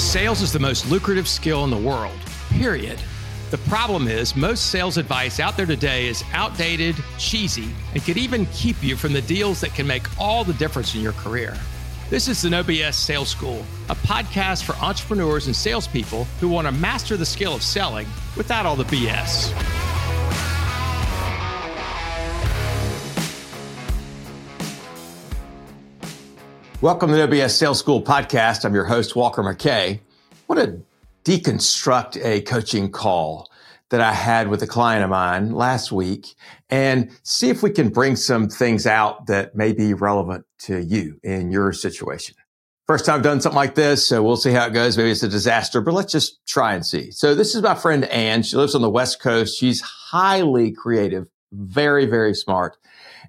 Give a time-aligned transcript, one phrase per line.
[0.00, 2.18] Sales is the most lucrative skill in the world,
[2.48, 2.98] period.
[3.50, 8.46] The problem is, most sales advice out there today is outdated, cheesy, and could even
[8.46, 11.54] keep you from the deals that can make all the difference in your career.
[12.08, 16.66] This is the No BS Sales School, a podcast for entrepreneurs and salespeople who want
[16.66, 19.52] to master the skill of selling without all the BS.
[26.82, 28.64] Welcome to the No BS Sales School podcast.
[28.64, 29.98] I'm your host, Walker McKay.
[29.98, 30.00] I
[30.48, 33.50] want to deconstruct a coaching call
[33.90, 36.28] that I had with a client of mine last week
[36.70, 41.20] and see if we can bring some things out that may be relevant to you
[41.22, 42.34] in your situation.
[42.86, 44.96] First time I've done something like this, so we'll see how it goes.
[44.96, 47.10] Maybe it's a disaster, but let's just try and see.
[47.10, 48.42] So this is my friend Anne.
[48.42, 49.60] She lives on the West Coast.
[49.60, 52.78] She's highly creative, very, very smart.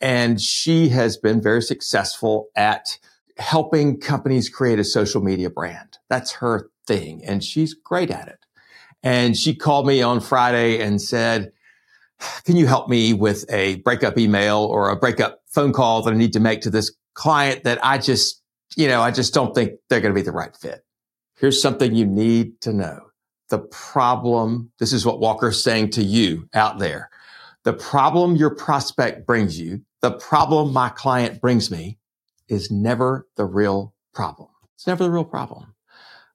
[0.00, 2.98] And she has been very successful at
[3.42, 5.98] helping companies create a social media brand.
[6.08, 7.22] That's her thing.
[7.24, 8.38] And she's great at it.
[9.02, 11.52] And she called me on Friday and said,
[12.44, 16.16] can you help me with a breakup email or a breakup phone call that I
[16.16, 18.40] need to make to this client that I just,
[18.76, 20.84] you know, I just don't think they're going to be the right fit.
[21.36, 23.00] Here's something you need to know.
[23.50, 27.10] The problem, this is what Walker's saying to you out there.
[27.64, 31.98] The problem your prospect brings you, the problem my client brings me
[32.48, 34.48] is never the real problem.
[34.74, 35.74] It's never the real problem.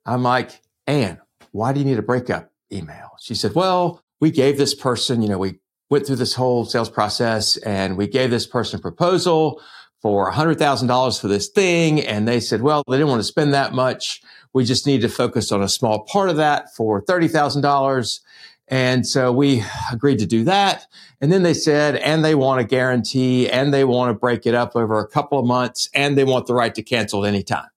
[0.05, 1.19] I'm like, Anne,
[1.52, 3.11] why do you need a breakup email?
[3.19, 6.89] She said, well, we gave this person, you know, we went through this whole sales
[6.89, 9.61] process and we gave this person a proposal
[10.02, 12.02] for $100,000 for this thing.
[12.02, 14.21] And they said, well, they didn't want to spend that much.
[14.53, 18.19] We just need to focus on a small part of that for $30,000.
[18.68, 20.88] And so we agreed to do that.
[21.22, 24.54] And then they said, and they want a guarantee and they want to break it
[24.54, 27.44] up over a couple of months and they want the right to cancel at any
[27.44, 27.70] time.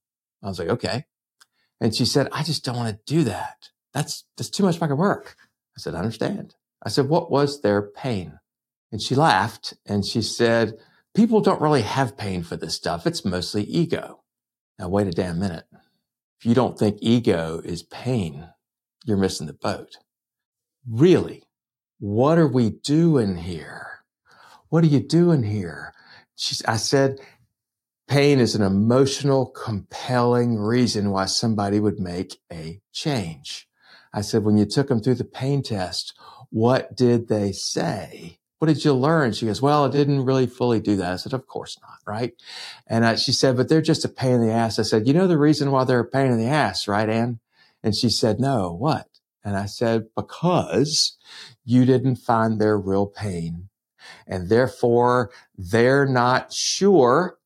[0.42, 1.06] I was like, okay.
[1.80, 3.70] And she said, I just don't want to do that.
[3.94, 5.36] That's, that's too much fucking work.
[5.76, 6.56] I said, I understand.
[6.82, 8.40] I said, what was their pain?
[8.90, 10.74] And she laughed and she said,
[11.14, 13.06] people don't really have pain for this stuff.
[13.06, 14.22] It's mostly ego.
[14.78, 15.64] Now wait a damn minute.
[16.40, 18.48] If you don't think ego is pain,
[19.04, 19.98] you're missing the boat
[20.88, 21.44] really,
[21.98, 23.86] what are we doing here?
[24.68, 25.92] What are you doing here?
[26.36, 27.18] She, I said,
[28.08, 33.68] pain is an emotional, compelling reason why somebody would make a change.
[34.12, 36.18] I said, when you took them through the pain test,
[36.50, 38.38] what did they say?
[38.58, 39.32] What did you learn?
[39.32, 41.12] She goes, well, I didn't really fully do that.
[41.12, 41.98] I said, of course not.
[42.06, 42.34] Right.
[42.86, 44.78] And I, she said, but they're just a pain in the ass.
[44.78, 47.40] I said, you know the reason why they're a pain in the ass, right, Anne?
[47.82, 49.06] And she said, no, what?
[49.44, 51.16] And I said, because
[51.64, 53.68] you didn't find their real pain.
[54.26, 57.38] And therefore they're not sure.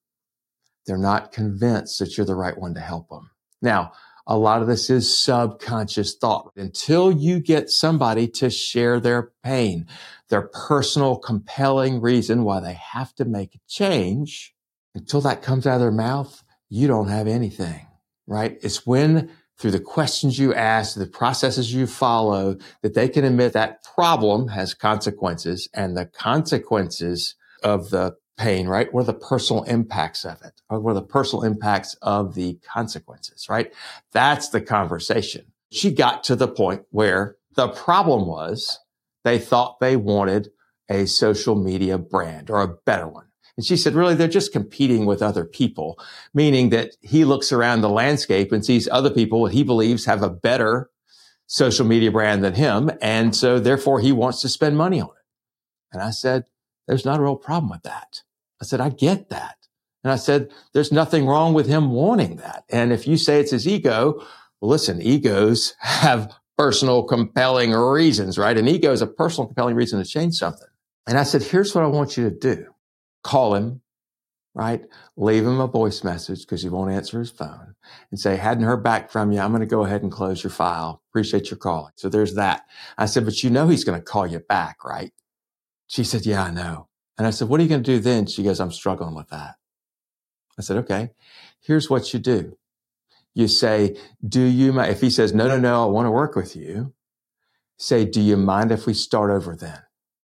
[0.87, 3.31] They're not convinced that you're the right one to help them.
[3.63, 3.93] Now,
[4.27, 6.51] a lot of this is subconscious thought.
[6.57, 9.87] Until you get somebody to share their pain,
[10.31, 14.55] their personal compelling reason why they have to make a change,
[14.95, 17.87] until that comes out of their mouth, you don't have anything,
[18.27, 18.59] right?
[18.63, 19.31] It's when
[19.65, 24.49] through the questions you ask, the processes you follow, that they can admit that problem
[24.49, 28.93] has consequences and the consequences of the pain, right?
[28.93, 30.61] What are the personal impacts of it?
[30.69, 33.73] Or what are the personal impacts of the consequences, right?
[34.13, 35.47] That's the conversation.
[35.73, 38.81] She got to the point where the problem was
[39.25, 40.51] they thought they wanted
[40.91, 43.29] a social media brand or a better one.
[43.57, 45.99] And she said, really, they're just competing with other people,
[46.33, 50.31] meaning that he looks around the landscape and sees other people he believes have a
[50.31, 50.91] better
[51.47, 52.91] social media brand than him.
[53.01, 55.93] And so therefore he wants to spend money on it.
[55.93, 56.45] And I said,
[56.89, 58.23] there's not a real problem with that.
[58.61, 59.57] I said, I get that.
[60.03, 62.65] And I said, there's nothing wrong with him wanting that.
[62.69, 64.21] And if you say it's his ego,
[64.61, 68.57] well, listen, egos have personal compelling reasons, right?
[68.57, 70.69] An ego is a personal compelling reason to change something.
[71.07, 72.74] And I said, here's what I want you to do
[73.25, 73.81] call him,
[74.55, 74.85] right?
[75.17, 77.75] Leave him a voice message because he won't answer his phone
[78.11, 79.41] and say, hadn't heard back from you.
[79.41, 81.03] I'm going to go ahead and close your file.
[81.11, 81.93] Appreciate your calling.
[81.97, 82.67] So there's that.
[82.97, 85.13] I said, but you know, he's going to call you back, right?
[85.89, 86.89] She said, yeah, I know.
[87.19, 88.27] And I said, what are you going to do then?
[88.27, 89.57] She goes, I'm struggling with that.
[90.59, 91.11] I said, okay,
[91.61, 92.57] here's what you do.
[93.35, 93.97] You say,
[94.27, 94.93] do you, mind?
[94.93, 96.95] if he says, no, no, no, I want to work with you,
[97.77, 99.83] say, do you mind if we start over then?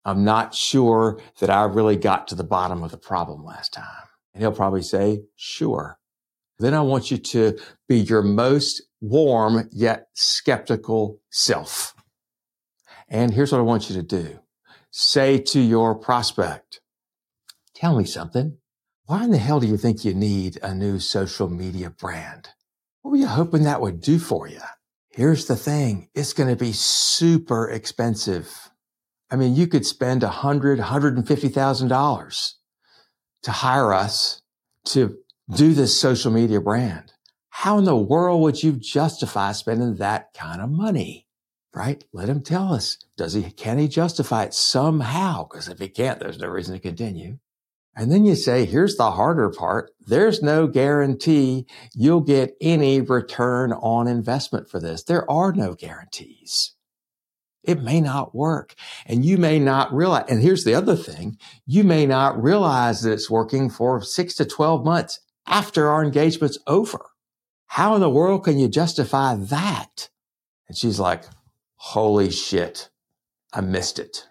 [0.05, 4.07] I'm not sure that I really got to the bottom of the problem last time.
[4.33, 5.99] And he'll probably say, sure.
[6.59, 7.57] Then I want you to
[7.87, 11.95] be your most warm yet skeptical self.
[13.09, 14.39] And here's what I want you to do.
[14.91, 16.81] Say to your prospect,
[17.73, 18.57] tell me something.
[19.05, 22.49] Why in the hell do you think you need a new social media brand?
[23.01, 24.61] What were you hoping that would do for you?
[25.09, 26.09] Here's the thing.
[26.15, 28.69] It's going to be super expensive.
[29.33, 32.59] I mean, you could spend a hundred, hundred and fifty thousand dollars
[33.41, 34.43] to hire us
[34.85, 35.17] to
[35.49, 37.13] do this social media brand.
[37.49, 41.25] How in the world would you justify spending that kind of money?
[41.73, 42.03] Right?
[42.13, 42.99] Let him tell us.
[43.17, 45.47] Does he, can he justify it somehow?
[45.47, 47.39] Because if he can't, there's no reason to continue.
[47.95, 49.91] And then you say, here's the harder part.
[49.99, 51.65] There's no guarantee
[51.95, 55.03] you'll get any return on investment for this.
[55.03, 56.75] There are no guarantees.
[57.63, 58.75] It may not work
[59.05, 60.25] and you may not realize.
[60.29, 61.37] And here's the other thing.
[61.65, 66.59] You may not realize that it's working for six to 12 months after our engagement's
[66.67, 67.05] over.
[67.67, 70.09] How in the world can you justify that?
[70.67, 71.23] And she's like,
[71.75, 72.89] holy shit.
[73.53, 74.27] I missed it.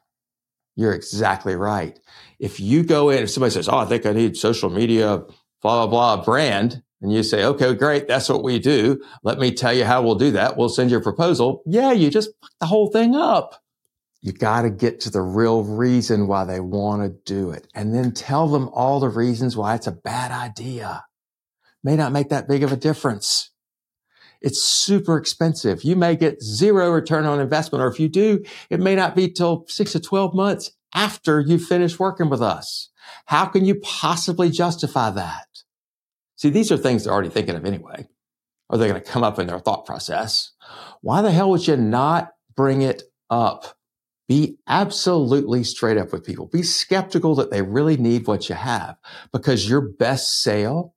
[0.75, 1.99] You're exactly right.
[2.39, 5.19] If you go in, if somebody says, Oh, I think I need social media,
[5.61, 8.07] blah, blah, blah brand, and you say, okay, great.
[8.07, 9.03] That's what we do.
[9.25, 10.57] Let me tell you how we'll do that.
[10.57, 11.63] We'll send you a proposal.
[11.67, 13.61] Yeah, you just fuck the whole thing up.
[14.21, 17.93] You got to get to the real reason why they want to do it and
[17.93, 21.05] then tell them all the reasons why it's a bad idea.
[21.83, 23.51] May not make that big of a difference.
[24.41, 25.83] It's super expensive.
[25.83, 29.29] You may get zero return on investment, or if you do, it may not be
[29.29, 32.91] till six to 12 months after you finish working with us.
[33.27, 35.47] How can you possibly justify that?
[36.43, 38.09] See, these are things they're already thinking of anyway,
[38.69, 40.51] Are they're going to come up in their thought process.
[41.01, 43.77] Why the hell would you not bring it up?
[44.27, 46.49] Be absolutely straight up with people.
[46.49, 48.97] Be skeptical that they really need what you have
[49.33, 50.97] because your best sale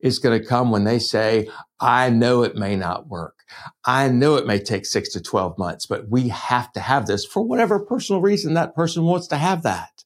[0.00, 3.40] is going to come when they say, I know it may not work.
[3.84, 7.26] I know it may take six to 12 months, but we have to have this
[7.26, 9.97] for whatever personal reason that person wants to have that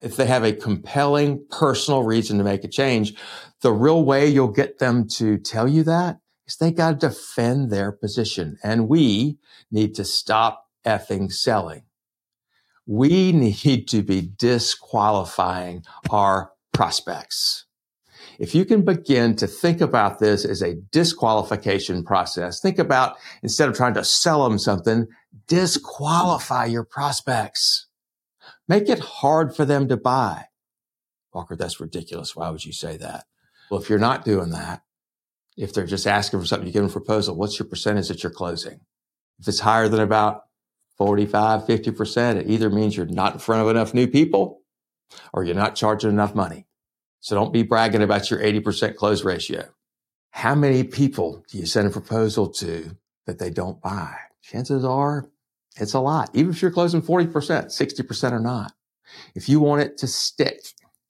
[0.00, 3.14] if they have a compelling personal reason to make a change,
[3.62, 7.70] the real way you'll get them to tell you that is they got to defend
[7.70, 8.58] their position.
[8.62, 9.38] And we
[9.70, 11.82] need to stop effing selling.
[12.86, 17.66] We need to be disqualifying our prospects.
[18.38, 23.68] If you can begin to think about this as a disqualification process, think about instead
[23.68, 25.06] of trying to sell them something,
[25.46, 27.86] disqualify your prospects.
[28.70, 30.44] Make it hard for them to buy.
[31.34, 32.36] Walker, that's ridiculous.
[32.36, 33.24] Why would you say that?
[33.68, 34.82] Well, if you're not doing that,
[35.56, 38.22] if they're just asking for something, you give them a proposal, what's your percentage that
[38.22, 38.78] you're closing?
[39.40, 40.42] If it's higher than about
[40.98, 44.62] 45, 50%, it either means you're not in front of enough new people
[45.32, 46.68] or you're not charging enough money.
[47.18, 49.64] So don't be bragging about your 80% close ratio.
[50.30, 52.96] How many people do you send a proposal to
[53.26, 54.14] that they don't buy?
[54.42, 55.28] Chances are
[55.76, 56.30] it's a lot.
[56.34, 58.72] Even if you're closing 40%, 60% or not.
[59.34, 60.60] If you want it to stick,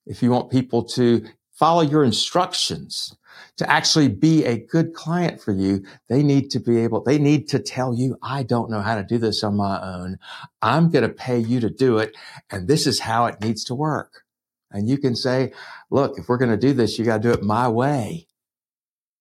[0.07, 3.15] if you want people to follow your instructions,
[3.57, 7.49] to actually be a good client for you, they need to be able, they need
[7.49, 10.19] to tell you, I don't know how to do this on my own.
[10.63, 12.17] I'm going to pay you to do it.
[12.51, 14.25] And this is how it needs to work.
[14.71, 15.53] And you can say,
[15.91, 18.29] look, if we're going to do this, you got to do it my way.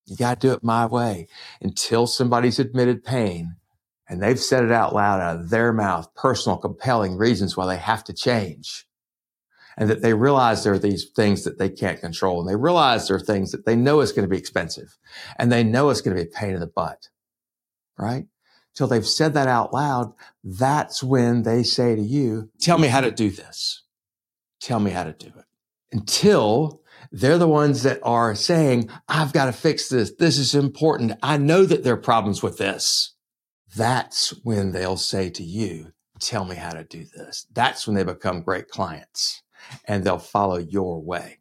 [0.06, 1.28] You got to do it my way
[1.62, 3.56] until somebody's admitted pain
[4.10, 7.78] and they've said it out loud out of their mouth, personal, compelling reasons why they
[7.78, 8.88] have to change.
[9.78, 12.42] And that they realize there are these things that they can't control.
[12.42, 14.98] And they realize there are things that they know is going to be expensive
[15.38, 17.08] and they know it's going to be a pain in the butt.
[17.98, 18.26] Right?
[18.76, 20.14] Till they've said that out loud,
[20.44, 23.84] that's when they say to you, tell me how to do this.
[24.60, 25.46] Tell me how to do it.
[25.92, 30.14] Until they're the ones that are saying, I've got to fix this.
[30.16, 31.14] This is important.
[31.24, 33.16] I know that there are problems with this.
[33.76, 37.46] That's when they'll say to you, tell me how to do this.
[37.54, 39.44] That's when they become great clients
[39.86, 41.40] and they'll follow your way.